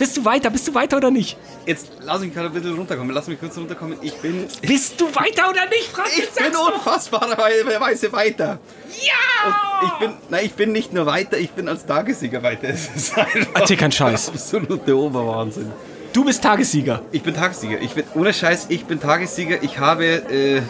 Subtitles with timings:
[0.00, 0.48] Bist du weiter?
[0.48, 1.36] Bist du weiter oder nicht?
[1.66, 3.14] Jetzt lass mich gerade ein bisschen runterkommen.
[3.14, 3.98] Lass mich kurz runterkommen.
[4.00, 4.46] Ich bin.
[4.62, 5.88] Bist du weiter oder nicht?
[5.92, 8.58] Frag Ich bin unfassbarerweise weiter.
[8.88, 9.80] Ja!
[9.82, 12.68] Und ich bin, nein, ich bin nicht nur weiter, ich bin als Tagessieger weiter.
[12.70, 13.12] Es ist
[13.52, 14.30] Erzähl keinen Scheiß.
[14.30, 15.70] absolute Oberwahnsinn.
[16.14, 17.02] Du bist Tagessieger.
[17.12, 17.78] Ich bin Tagessieger.
[17.82, 19.62] Ich bin, ohne Scheiß, ich bin Tagessieger.
[19.62, 20.62] Ich habe äh,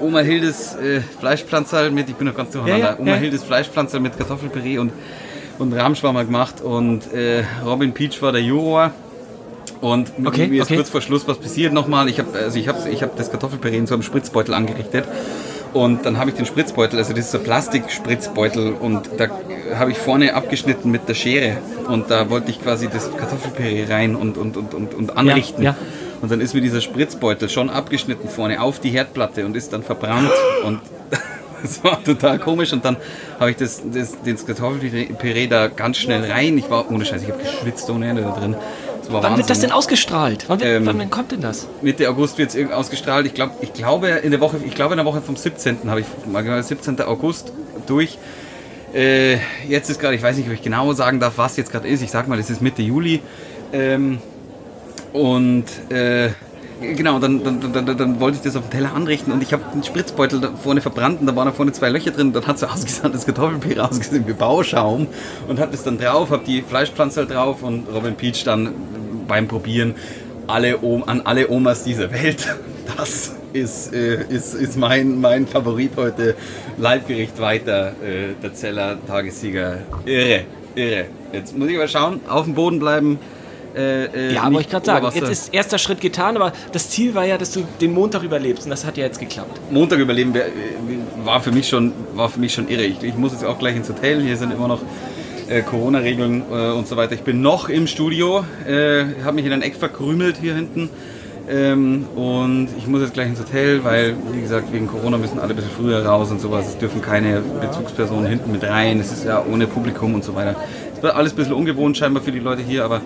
[0.00, 3.16] Oma Hildes äh, Fleischpflanzerl mit, ich bin noch ganz durcheinander, Ja, ja, Oma ja.
[3.16, 4.92] Hildes Fleischpflanzerl mit Kartoffelpüree und,
[5.58, 8.92] und Rahmschwammer gemacht und äh, Robin Peach war der Juror.
[9.80, 10.76] Und mit Okay, mir ist okay.
[10.76, 12.08] kurz vor Schluss was passiert nochmal.
[12.08, 15.04] Ich habe also ich hab, ich hab das Kartoffelpüree in so einem Spritzbeutel angerichtet.
[15.74, 19.26] Und dann habe ich den Spritzbeutel, also das ist so ein Plastikspritzbeutel und da
[19.76, 21.56] habe ich vorne abgeschnitten mit der Schere
[21.88, 25.64] und da wollte ich quasi das Kartoffelpüree rein und, und, und, und, und anrichten.
[25.64, 25.76] ja.
[26.22, 29.82] Und dann ist mir dieser Spritzbeutel schon abgeschnitten vorne auf die Herdplatte und ist dann
[29.82, 30.30] verbrannt
[30.64, 30.80] und
[31.64, 32.96] das war total komisch und dann
[33.40, 36.56] habe ich das, das, das Kartoffelpüree da ganz schnell rein.
[36.58, 38.54] Ich war ohne Scheiß, ich habe geschwitzt ohne Ende da drin.
[39.08, 39.60] Wann wird das Wahnsinn.
[39.62, 40.44] denn ausgestrahlt?
[40.48, 41.66] Wann, Ähm, wann, wann kommt denn das?
[41.82, 43.26] Mitte August wird es ausgestrahlt.
[43.26, 45.78] Ich, glaub, ich glaube in der Woche, ich glaube in der Woche vom 17.
[45.90, 47.00] habe ich mal gehört, 17.
[47.02, 47.52] August
[47.86, 48.18] durch.
[48.94, 49.38] Äh,
[49.68, 52.02] jetzt ist gerade, ich weiß nicht, ob ich genau sagen darf, was jetzt gerade ist.
[52.02, 53.20] Ich sag mal, es ist Mitte Juli.
[53.72, 54.18] Ähm,
[55.12, 56.30] und äh,
[56.80, 59.62] genau, dann, dann, dann, dann, wollte ich das auf dem Teller anrichten und ich habe
[59.74, 62.32] den Spritzbeutel da vorne verbrannt und da waren da vorne zwei Löcher drin.
[62.32, 65.06] Dann hat so ausgesehen, das Kartoffelpüree ausgesehen wie Bauschaum
[65.48, 68.72] und hat das dann drauf, habe die Fleischpflanze drauf und Robin Peach dann
[69.26, 69.94] beim Probieren
[70.46, 72.46] alle an alle Omas dieser Welt.
[72.98, 76.34] Das ist, äh, ist, ist mein, mein Favorit heute.
[76.76, 79.78] Leibgericht weiter, äh, der Zeller Tagessieger.
[80.04, 80.42] Irre,
[80.74, 81.06] irre.
[81.32, 83.18] Jetzt muss ich aber schauen, auf dem Boden bleiben.
[83.76, 85.08] Äh, äh, Ja, wollte ich gerade sagen.
[85.14, 88.64] Jetzt ist erster Schritt getan, aber das Ziel war ja, dass du den Montag überlebst
[88.64, 89.60] und das hat ja jetzt geklappt.
[89.70, 90.46] Montag überleben wär-
[91.24, 92.84] war für mich schon, war für mich schon irre.
[92.84, 94.22] Ich, ich muss jetzt auch gleich ins Hotel.
[94.22, 94.80] Hier sind immer noch
[95.48, 97.14] äh, Corona-Regeln äh, und so weiter.
[97.14, 100.90] Ich bin noch im Studio, äh, habe mich in ein Eck verkrümelt hier hinten.
[101.46, 105.50] Ähm, und ich muss jetzt gleich ins Hotel, weil, wie gesagt, wegen Corona müssen alle
[105.50, 106.66] ein bisschen früher raus und sowas.
[106.68, 108.98] Es dürfen keine Bezugspersonen hinten mit rein.
[108.98, 110.56] Es ist ja ohne Publikum und so weiter.
[110.96, 113.02] Es wird alles ein bisschen ungewohnt scheinbar für die Leute hier, aber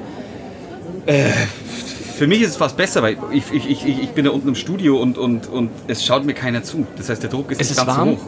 [2.17, 4.55] für mich ist es fast besser, weil ich, ich, ich, ich bin da unten im
[4.55, 6.87] Studio und, und, und es schaut mir keiner zu.
[6.97, 8.11] Das heißt, der Druck ist Es ist ganz warm?
[8.11, 8.19] hoch.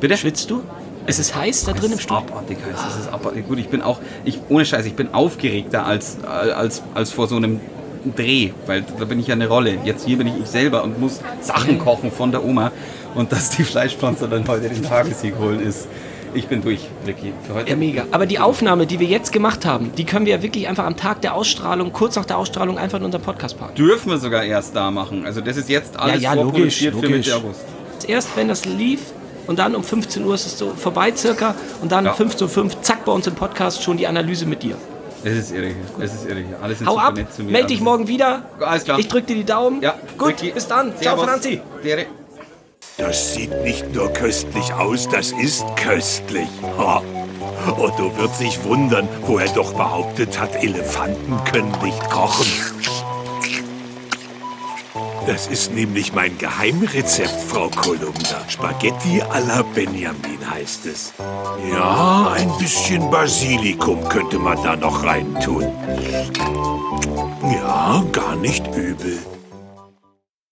[0.00, 0.16] Bitte?
[0.16, 0.62] Schwitzt du?
[1.06, 2.18] Es ist heiß da drin im Studio.
[2.18, 2.80] abartig heiß.
[2.94, 3.46] Es ist abartig.
[3.48, 7.36] Gut, ich bin auch, ich, ohne Scheiß, ich bin aufgeregter als, als, als vor so
[7.36, 7.60] einem
[8.16, 9.78] Dreh, weil da bin ich ja eine Rolle.
[9.84, 12.72] Jetzt hier bin ich ich selber und muss Sachen kochen von der Oma.
[13.14, 15.88] Und dass die Fleischpflanzer dann heute den Tagessieg holen, ist,
[16.34, 17.70] ich bin durch, Ricky, für heute.
[17.70, 18.04] Ja, mega.
[18.10, 20.96] Aber die Aufnahme, die wir jetzt gemacht haben, die können wir ja wirklich einfach am
[20.96, 23.74] Tag der Ausstrahlung, kurz nach der Ausstrahlung, einfach in unseren Podcast packen.
[23.74, 25.24] Dürfen wir sogar erst da machen.
[25.26, 27.26] Also das ist jetzt alles ja, logisch, vorproduziert für logisch.
[27.26, 27.60] Mitte August.
[28.06, 29.00] Erst wenn das lief
[29.46, 32.12] und dann um 15 Uhr ist es so vorbei circa und dann Ja.
[32.14, 34.76] 15.05 Uhr, zack, bei uns im Podcast schon die Analyse mit dir.
[35.24, 36.04] Es ist irre hier.
[36.04, 36.56] Es ist irre hier.
[36.62, 37.50] Alle sind Hau ab, nett zu mir.
[37.50, 38.42] meld dich Alles- morgen wieder.
[38.60, 38.98] Alles klar.
[39.00, 39.82] Ich drück dir die Daumen.
[39.82, 40.50] Ja, Gut, Ricky.
[40.52, 40.92] bis dann.
[41.00, 41.24] Ciao, Servus.
[41.24, 41.60] Franzi.
[41.82, 42.06] Dere.
[42.98, 46.48] Das sieht nicht nur köstlich aus, das ist köstlich.
[46.76, 47.00] Ha.
[47.76, 52.46] Otto wird sich wundern, wo er doch behauptet hat, Elefanten können nicht kochen.
[55.28, 58.42] Das ist nämlich mein Geheimrezept, Frau Kolumna.
[58.48, 61.12] Spaghetti alla Benjamin heißt es.
[61.70, 65.70] Ja, ein bisschen Basilikum könnte man da noch reintun.
[67.42, 69.18] Ja, gar nicht übel.